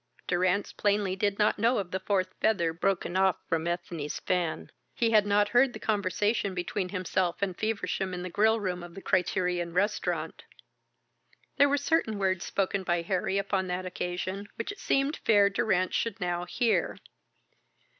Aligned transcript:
Durrance 0.25 0.73
plainly 0.73 1.15
did 1.15 1.37
not 1.37 1.59
know 1.59 1.77
of 1.77 1.91
the 1.91 1.99
fourth 1.99 2.33
feather 2.41 2.73
broken 2.73 3.15
off 3.15 3.35
from 3.47 3.67
Ethne's 3.67 4.17
fan, 4.19 4.71
he 4.95 5.11
had 5.11 5.27
not 5.27 5.49
heard 5.49 5.73
the 5.73 5.79
conversation 5.79 6.55
between 6.55 6.89
himself 6.89 7.43
and 7.43 7.55
Feversham 7.55 8.11
in 8.11 8.23
the 8.23 8.29
grill 8.31 8.59
room 8.59 8.81
of 8.81 8.95
the 8.95 9.01
Criterion 9.03 9.73
Restaurant. 9.73 10.41
There 11.57 11.69
were 11.69 11.77
certain 11.77 12.17
words 12.17 12.43
spoken 12.43 12.81
by 12.81 13.03
Harry 13.03 13.37
upon 13.37 13.67
that 13.67 13.85
occasion 13.85 14.47
which 14.55 14.71
it 14.71 14.79
seemed 14.79 15.17
fair 15.17 15.51
Durrance 15.51 15.93
should 15.93 16.19
now 16.19 16.45
hear. 16.45 16.97